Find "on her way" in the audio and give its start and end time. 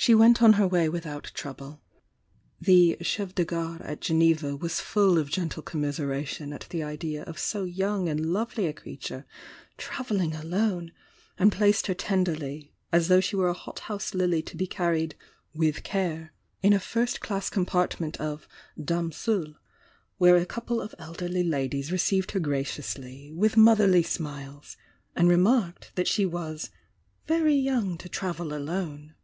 0.42-0.88